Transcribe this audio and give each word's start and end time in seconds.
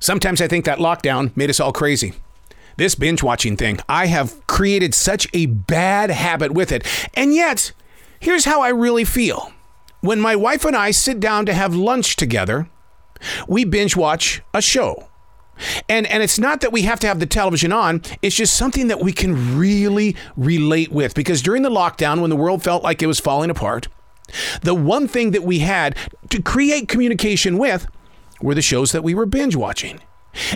Sometimes 0.00 0.40
I 0.40 0.48
think 0.48 0.64
that 0.64 0.78
lockdown 0.78 1.36
made 1.36 1.50
us 1.50 1.60
all 1.60 1.72
crazy. 1.72 2.14
This 2.76 2.94
binge 2.94 3.22
watching 3.22 3.56
thing, 3.56 3.80
I 3.88 4.06
have 4.06 4.46
created 4.46 4.94
such 4.94 5.26
a 5.32 5.46
bad 5.46 6.10
habit 6.10 6.52
with 6.52 6.70
it. 6.70 6.86
And 7.14 7.34
yet, 7.34 7.72
here's 8.20 8.44
how 8.44 8.62
I 8.62 8.68
really 8.68 9.04
feel. 9.04 9.52
When 10.00 10.20
my 10.20 10.36
wife 10.36 10.64
and 10.64 10.76
I 10.76 10.92
sit 10.92 11.18
down 11.18 11.44
to 11.46 11.52
have 11.52 11.74
lunch 11.74 12.14
together, 12.14 12.68
we 13.48 13.64
binge 13.64 13.96
watch 13.96 14.42
a 14.54 14.62
show. 14.62 15.08
And 15.88 16.06
and 16.06 16.22
it's 16.22 16.38
not 16.38 16.60
that 16.60 16.70
we 16.72 16.82
have 16.82 17.00
to 17.00 17.08
have 17.08 17.18
the 17.18 17.26
television 17.26 17.72
on, 17.72 18.02
it's 18.22 18.36
just 18.36 18.56
something 18.56 18.86
that 18.86 19.00
we 19.00 19.12
can 19.12 19.58
really 19.58 20.14
relate 20.36 20.92
with 20.92 21.16
because 21.16 21.42
during 21.42 21.62
the 21.62 21.70
lockdown 21.70 22.20
when 22.20 22.30
the 22.30 22.36
world 22.36 22.62
felt 22.62 22.84
like 22.84 23.02
it 23.02 23.08
was 23.08 23.18
falling 23.18 23.50
apart, 23.50 23.88
the 24.62 24.74
one 24.74 25.08
thing 25.08 25.32
that 25.32 25.42
we 25.42 25.58
had 25.58 25.96
to 26.30 26.40
create 26.40 26.86
communication 26.86 27.58
with 27.58 27.88
were 28.40 28.54
the 28.54 28.62
shows 28.62 28.92
that 28.92 29.04
we 29.04 29.14
were 29.14 29.26
binge 29.26 29.56
watching. 29.56 30.00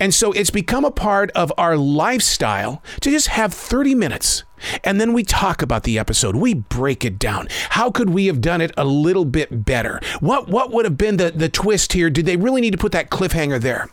And 0.00 0.14
so 0.14 0.32
it's 0.32 0.50
become 0.50 0.84
a 0.84 0.90
part 0.90 1.30
of 1.32 1.52
our 1.58 1.76
lifestyle 1.76 2.82
to 3.00 3.10
just 3.10 3.28
have 3.28 3.52
30 3.52 3.94
minutes 3.94 4.44
and 4.84 5.00
then 5.00 5.12
we 5.12 5.22
talk 5.22 5.62
about 5.62 5.82
the 5.84 5.98
episode. 5.98 6.36
We 6.36 6.54
break 6.54 7.04
it 7.04 7.18
down. 7.18 7.48
How 7.70 7.90
could 7.90 8.10
we 8.10 8.26
have 8.26 8.40
done 8.40 8.60
it 8.60 8.72
a 8.76 8.84
little 8.84 9.24
bit 9.24 9.64
better? 9.64 10.00
What 10.20 10.48
what 10.48 10.72
would 10.72 10.84
have 10.84 10.98
been 10.98 11.16
the, 11.16 11.30
the 11.30 11.48
twist 11.48 11.92
here? 11.92 12.10
Did 12.10 12.26
they 12.26 12.36
really 12.36 12.60
need 12.60 12.72
to 12.72 12.78
put 12.78 12.92
that 12.92 13.10
cliffhanger 13.10 13.60
there? 13.60 13.88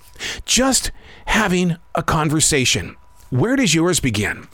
Just 0.45 0.91
having 1.25 1.77
a 1.95 2.03
conversation. 2.03 2.95
Where 3.29 3.55
does 3.55 3.73
yours 3.73 3.99
begin? 3.99 4.47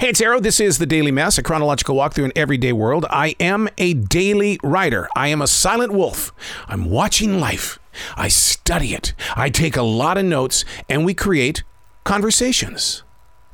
Hey, 0.00 0.08
it's 0.08 0.20
Arroe. 0.20 0.40
This 0.40 0.60
is 0.60 0.76
the 0.78 0.86
Daily 0.86 1.10
Mess, 1.10 1.38
a 1.38 1.42
chronological 1.42 1.96
walkthrough 1.96 2.26
in 2.26 2.32
everyday 2.36 2.74
world. 2.74 3.06
I 3.08 3.34
am 3.40 3.70
a 3.78 3.94
daily 3.94 4.58
writer. 4.62 5.08
I 5.16 5.28
am 5.28 5.40
a 5.40 5.46
silent 5.46 5.92
wolf. 5.92 6.30
I'm 6.68 6.90
watching 6.90 7.40
life. 7.40 7.78
I 8.16 8.28
study 8.28 8.94
it. 8.94 9.14
I 9.36 9.50
take 9.50 9.76
a 9.76 9.82
lot 9.82 10.18
of 10.18 10.24
notes, 10.24 10.64
and 10.88 11.04
we 11.04 11.14
create 11.14 11.62
conversations. 12.04 13.02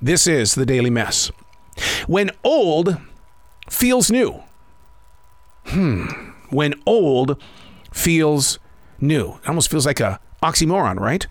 This 0.00 0.26
is 0.26 0.54
the 0.54 0.66
Daily 0.66 0.90
Mess. 0.90 1.30
When 2.06 2.30
old 2.44 2.98
feels 3.70 4.10
new. 4.10 4.42
Hmm. 5.66 6.06
When 6.50 6.74
old 6.86 7.42
feels 7.92 8.58
new. 9.00 9.38
It 9.42 9.48
almost 9.48 9.70
feels 9.70 9.86
like 9.86 10.00
a 10.00 10.20
oxymoron, 10.42 10.98
right? 11.00 11.26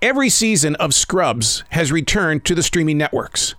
Every 0.00 0.28
season 0.28 0.76
of 0.76 0.94
Scrubs 0.94 1.64
has 1.70 1.90
returned 1.90 2.44
to 2.44 2.54
the 2.54 2.62
streaming 2.62 2.98
networks. 2.98 3.54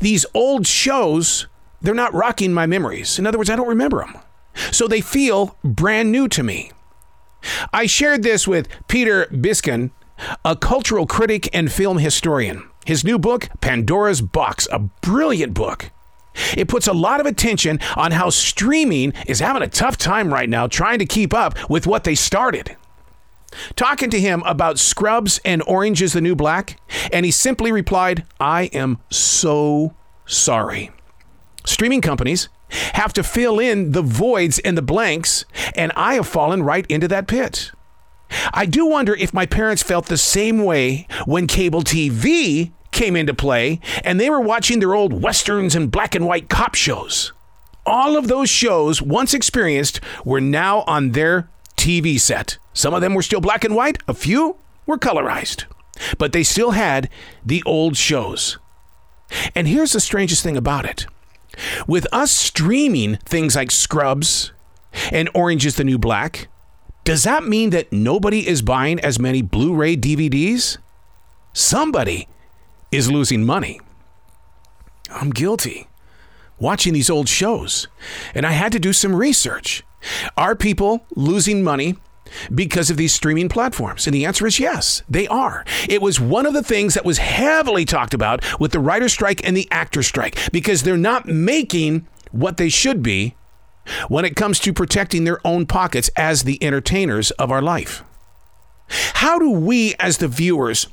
These 0.00 0.24
old 0.34 0.66
shows, 0.66 1.46
they're 1.80 1.94
not 1.94 2.14
rocking 2.14 2.52
my 2.52 2.66
memories. 2.66 3.18
In 3.18 3.26
other 3.26 3.38
words, 3.38 3.50
I 3.50 3.56
don't 3.56 3.68
remember 3.68 3.98
them. 3.98 4.16
So 4.70 4.86
they 4.86 5.00
feel 5.00 5.56
brand 5.62 6.12
new 6.12 6.28
to 6.28 6.42
me. 6.42 6.72
I 7.72 7.86
shared 7.86 8.22
this 8.22 8.46
with 8.46 8.68
Peter 8.88 9.26
Biskind, 9.26 9.90
a 10.44 10.56
cultural 10.56 11.06
critic 11.06 11.48
and 11.52 11.70
film 11.70 11.98
historian. 11.98 12.68
His 12.84 13.04
new 13.04 13.18
book, 13.18 13.48
Pandora's 13.60 14.20
Box, 14.20 14.68
a 14.72 14.78
brilliant 14.78 15.54
book. 15.54 15.90
It 16.56 16.68
puts 16.68 16.86
a 16.86 16.92
lot 16.92 17.20
of 17.20 17.26
attention 17.26 17.78
on 17.96 18.12
how 18.12 18.30
streaming 18.30 19.12
is 19.26 19.40
having 19.40 19.62
a 19.62 19.68
tough 19.68 19.96
time 19.98 20.32
right 20.32 20.48
now 20.48 20.66
trying 20.66 20.98
to 20.98 21.06
keep 21.06 21.34
up 21.34 21.68
with 21.68 21.86
what 21.86 22.04
they 22.04 22.14
started. 22.14 22.76
Talking 23.76 24.08
to 24.10 24.20
him 24.20 24.42
about 24.44 24.78
Scrubs 24.78 25.38
and 25.44 25.62
Orange 25.66 26.00
is 26.00 26.14
the 26.14 26.22
New 26.22 26.34
Black, 26.34 26.80
and 27.12 27.26
he 27.26 27.30
simply 27.30 27.70
replied, 27.70 28.24
I 28.40 28.64
am 28.72 28.98
so 29.10 29.94
sorry. 30.26 30.90
Streaming 31.64 32.00
companies 32.00 32.48
have 32.94 33.12
to 33.14 33.22
fill 33.22 33.58
in 33.58 33.92
the 33.92 34.02
voids 34.02 34.58
and 34.60 34.76
the 34.76 34.82
blanks, 34.82 35.44
and 35.74 35.92
I 35.94 36.14
have 36.14 36.26
fallen 36.26 36.62
right 36.62 36.86
into 36.88 37.08
that 37.08 37.26
pit. 37.26 37.72
I 38.52 38.66
do 38.66 38.86
wonder 38.86 39.14
if 39.14 39.34
my 39.34 39.46
parents 39.46 39.82
felt 39.82 40.06
the 40.06 40.16
same 40.16 40.64
way 40.64 41.06
when 41.26 41.46
cable 41.46 41.82
TV 41.82 42.72
came 42.90 43.16
into 43.16 43.34
play 43.34 43.80
and 44.04 44.18
they 44.20 44.30
were 44.30 44.40
watching 44.40 44.78
their 44.78 44.94
old 44.94 45.22
westerns 45.22 45.74
and 45.74 45.90
black 45.90 46.14
and 46.14 46.26
white 46.26 46.48
cop 46.48 46.74
shows. 46.74 47.32
All 47.84 48.16
of 48.16 48.28
those 48.28 48.48
shows, 48.48 49.02
once 49.02 49.34
experienced, 49.34 50.00
were 50.24 50.40
now 50.40 50.82
on 50.82 51.12
their 51.12 51.48
TV 51.76 52.20
set. 52.20 52.58
Some 52.72 52.94
of 52.94 53.00
them 53.00 53.14
were 53.14 53.22
still 53.22 53.40
black 53.40 53.64
and 53.64 53.74
white, 53.74 53.98
a 54.06 54.14
few 54.14 54.56
were 54.86 54.98
colorized, 54.98 55.64
but 56.16 56.32
they 56.32 56.44
still 56.44 56.70
had 56.70 57.08
the 57.44 57.62
old 57.66 57.96
shows. 57.96 58.58
And 59.54 59.66
here's 59.66 59.92
the 59.92 60.00
strangest 60.00 60.42
thing 60.42 60.56
about 60.56 60.84
it 60.84 61.06
with 61.86 62.06
us 62.12 62.30
streaming 62.30 63.16
things 63.24 63.56
like 63.56 63.70
Scrubs 63.70 64.52
and 65.10 65.28
Orange 65.34 65.66
is 65.66 65.76
the 65.76 65.84
New 65.84 65.98
Black, 65.98 66.48
does 67.04 67.24
that 67.24 67.44
mean 67.44 67.70
that 67.70 67.92
nobody 67.92 68.46
is 68.46 68.62
buying 68.62 69.00
as 69.00 69.18
many 69.18 69.42
Blu 69.42 69.74
ray 69.74 69.96
DVDs? 69.96 70.78
Somebody 71.52 72.28
is 72.90 73.10
losing 73.10 73.44
money. 73.44 73.80
I'm 75.10 75.30
guilty 75.30 75.88
watching 76.58 76.92
these 76.92 77.10
old 77.10 77.28
shows, 77.28 77.88
and 78.34 78.46
I 78.46 78.52
had 78.52 78.72
to 78.72 78.78
do 78.78 78.92
some 78.92 79.14
research. 79.14 79.82
Are 80.36 80.54
people 80.54 81.04
losing 81.14 81.62
money 81.62 81.96
because 82.54 82.90
of 82.90 82.96
these 82.96 83.12
streaming 83.12 83.48
platforms? 83.48 84.06
And 84.06 84.14
the 84.14 84.24
answer 84.24 84.46
is 84.46 84.58
yes, 84.58 85.02
they 85.08 85.26
are. 85.28 85.64
It 85.88 86.02
was 86.02 86.20
one 86.20 86.46
of 86.46 86.54
the 86.54 86.62
things 86.62 86.94
that 86.94 87.04
was 87.04 87.18
heavily 87.18 87.84
talked 87.84 88.14
about 88.14 88.44
with 88.60 88.72
the 88.72 88.80
writer 88.80 89.08
strike 89.08 89.46
and 89.46 89.56
the 89.56 89.68
actor 89.70 90.02
strike 90.02 90.38
because 90.52 90.82
they're 90.82 90.96
not 90.96 91.26
making 91.26 92.06
what 92.30 92.56
they 92.56 92.68
should 92.68 93.02
be 93.02 93.34
when 94.08 94.24
it 94.24 94.36
comes 94.36 94.58
to 94.60 94.72
protecting 94.72 95.24
their 95.24 95.44
own 95.46 95.66
pockets 95.66 96.10
as 96.16 96.44
the 96.44 96.62
entertainers 96.62 97.30
of 97.32 97.50
our 97.50 97.62
life. 97.62 98.04
How 99.14 99.38
do 99.38 99.50
we, 99.50 99.94
as 99.98 100.18
the 100.18 100.28
viewers, 100.28 100.86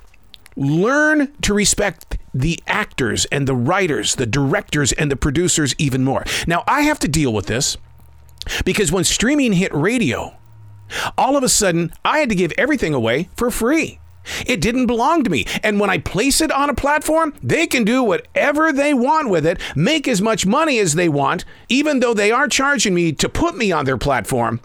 learn 0.56 1.34
to 1.42 1.54
respect 1.54 2.18
the 2.34 2.60
actors 2.68 3.26
and 3.26 3.48
the 3.48 3.56
writers, 3.56 4.16
the 4.16 4.26
directors 4.26 4.92
and 4.94 5.12
the 5.12 5.16
producers 5.16 5.76
even 5.78 6.04
more? 6.04 6.24
Now, 6.48 6.64
I 6.68 6.82
have 6.82 7.00
to 7.00 7.08
deal 7.08 7.34
with 7.34 7.48
this 7.48 7.78
because 8.66 8.92
when 8.92 9.04
streaming 9.04 9.54
hit 9.54 9.74
radio, 9.74 10.36
all 11.18 11.38
of 11.38 11.44
a 11.44 11.50
sudden 11.50 11.92
I 12.04 12.20
had 12.20 12.30
to 12.30 12.36
give 12.36 12.52
everything 12.58 12.94
away 12.94 13.30
for 13.36 13.52
free. 13.52 14.00
It 14.46 14.62
didn't 14.62 14.88
belong 14.88 15.24
to 15.24 15.30
me. 15.30 15.46
And 15.64 15.80
when 15.80 15.90
I 15.90 15.98
place 15.98 16.42
it 16.42 16.52
on 16.52 16.70
a 16.70 16.76
platform, 16.76 17.34
they 17.42 17.68
can 17.68 17.84
do 17.84 18.04
whatever 18.04 18.72
they 18.72 18.94
want 18.94 19.30
with 19.30 19.46
it, 19.46 19.60
make 19.76 20.08
as 20.08 20.22
much 20.22 20.46
money 20.46 20.80
as 20.80 20.96
they 20.96 21.10
want, 21.10 21.46
even 21.68 22.00
though 22.00 22.14
they 22.14 22.32
are 22.32 22.48
charging 22.48 22.94
me 22.94 23.12
to 23.14 23.30
put 23.30 23.58
me 23.58 23.72
on 23.72 23.86
their 23.86 23.98
platform. 23.98 24.60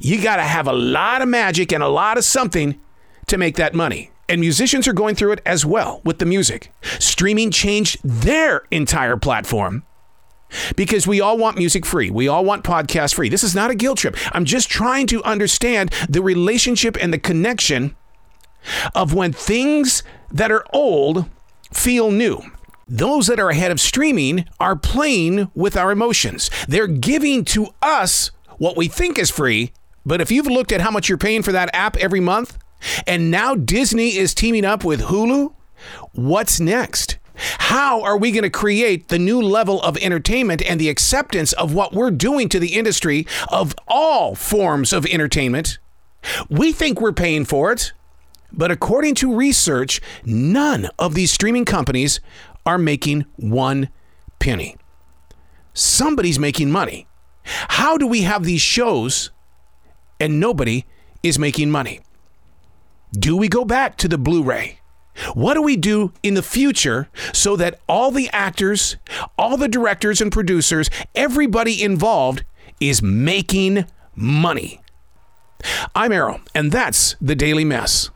You 0.00 0.22
got 0.22 0.36
to 0.36 0.42
have 0.42 0.66
a 0.66 0.72
lot 0.72 1.22
of 1.22 1.28
magic 1.28 1.72
and 1.72 1.82
a 1.82 1.88
lot 1.88 2.18
of 2.18 2.24
something 2.24 2.78
to 3.28 3.38
make 3.38 3.56
that 3.56 3.74
money. 3.74 4.10
And 4.28 4.40
musicians 4.40 4.88
are 4.88 4.92
going 4.92 5.14
through 5.14 5.32
it 5.32 5.42
as 5.44 5.64
well 5.66 6.00
with 6.04 6.18
the 6.18 6.26
music. 6.26 6.72
Streaming 6.98 7.50
changed 7.50 8.00
their 8.02 8.62
entire 8.70 9.16
platform 9.16 9.84
because 10.76 11.06
we 11.06 11.20
all 11.20 11.38
want 11.38 11.56
music 11.56 11.86
free. 11.86 12.10
We 12.10 12.28
all 12.28 12.44
want 12.44 12.64
podcast 12.64 13.14
free. 13.14 13.28
This 13.28 13.44
is 13.44 13.54
not 13.54 13.70
a 13.70 13.74
guilt 13.74 13.98
trip. 13.98 14.16
I'm 14.34 14.44
just 14.44 14.68
trying 14.70 15.06
to 15.08 15.22
understand 15.24 15.92
the 16.08 16.22
relationship 16.22 16.96
and 17.00 17.12
the 17.12 17.18
connection 17.18 17.96
of 18.94 19.14
when 19.14 19.32
things 19.32 20.02
that 20.30 20.52
are 20.52 20.64
old 20.72 21.28
feel 21.72 22.10
new. 22.10 22.40
Those 22.88 23.26
that 23.28 23.40
are 23.40 23.50
ahead 23.50 23.70
of 23.70 23.80
streaming 23.80 24.44
are 24.60 24.76
playing 24.76 25.50
with 25.54 25.76
our 25.76 25.90
emotions. 25.90 26.50
They're 26.68 26.86
giving 26.86 27.44
to 27.46 27.68
us 27.80 28.30
what 28.58 28.76
we 28.76 28.88
think 28.88 29.18
is 29.18 29.30
free. 29.30 29.72
But 30.04 30.20
if 30.20 30.30
you've 30.30 30.46
looked 30.46 30.72
at 30.72 30.80
how 30.80 30.90
much 30.90 31.08
you're 31.08 31.18
paying 31.18 31.42
for 31.42 31.52
that 31.52 31.70
app 31.72 31.96
every 31.96 32.20
month, 32.20 32.58
and 33.06 33.30
now 33.30 33.54
Disney 33.54 34.16
is 34.16 34.34
teaming 34.34 34.64
up 34.64 34.84
with 34.84 35.02
Hulu, 35.02 35.54
what's 36.12 36.60
next? 36.60 37.18
How 37.58 38.02
are 38.02 38.16
we 38.16 38.30
going 38.30 38.42
to 38.42 38.50
create 38.50 39.08
the 39.08 39.18
new 39.18 39.40
level 39.40 39.80
of 39.82 39.96
entertainment 39.98 40.62
and 40.62 40.80
the 40.80 40.88
acceptance 40.88 41.52
of 41.54 41.74
what 41.74 41.92
we're 41.92 42.10
doing 42.10 42.48
to 42.50 42.58
the 42.58 42.74
industry 42.74 43.26
of 43.48 43.74
all 43.88 44.34
forms 44.34 44.92
of 44.92 45.06
entertainment? 45.06 45.78
We 46.48 46.72
think 46.72 47.00
we're 47.00 47.12
paying 47.12 47.44
for 47.44 47.72
it. 47.72 47.92
But 48.52 48.70
according 48.70 49.14
to 49.16 49.34
research, 49.34 50.00
none 50.24 50.88
of 50.98 51.14
these 51.14 51.32
streaming 51.32 51.64
companies 51.64 52.20
are 52.66 52.78
making 52.78 53.24
one 53.36 53.88
penny. 54.38 54.76
Somebody's 55.72 56.38
making 56.38 56.70
money. 56.70 57.06
How 57.44 57.96
do 57.96 58.06
we 58.06 58.22
have 58.22 58.44
these 58.44 58.60
shows 58.60 59.30
and 60.20 60.38
nobody 60.38 60.84
is 61.22 61.38
making 61.38 61.70
money? 61.70 62.00
Do 63.12 63.36
we 63.36 63.48
go 63.48 63.64
back 63.64 63.96
to 63.98 64.08
the 64.08 64.18
Blu 64.18 64.42
ray? 64.42 64.81
What 65.34 65.54
do 65.54 65.62
we 65.62 65.76
do 65.76 66.12
in 66.22 66.34
the 66.34 66.42
future 66.42 67.08
so 67.32 67.56
that 67.56 67.80
all 67.88 68.10
the 68.10 68.28
actors, 68.30 68.96
all 69.36 69.56
the 69.56 69.68
directors 69.68 70.20
and 70.20 70.32
producers, 70.32 70.88
everybody 71.14 71.82
involved 71.82 72.44
is 72.80 73.02
making 73.02 73.86
money? 74.14 74.80
I'm 75.94 76.12
Arroe, 76.12 76.40
and 76.54 76.72
that's 76.72 77.14
the 77.20 77.34
Daily 77.34 77.64
Mess. 77.64 78.10